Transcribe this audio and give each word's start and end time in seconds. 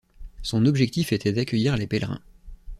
Son 0.41 0.65
objectif 0.65 1.13
était 1.13 1.31
d’accueillir 1.31 1.77
les 1.77 1.85
pèlerins. 1.85 2.23